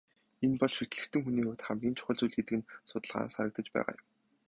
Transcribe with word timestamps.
Энэ 0.45 0.57
бол 0.61 0.73
шүтлэгтэн 0.77 1.21
хүний 1.23 1.43
хувьд 1.45 1.61
хамгийн 1.65 1.95
чухал 1.97 2.17
зүйл 2.19 2.35
гэдэг 2.37 2.55
нь 2.57 2.69
судалгаанаас 2.89 3.35
харагдаж 3.35 3.67
байгаа 3.75 3.95
юм. 3.99 4.05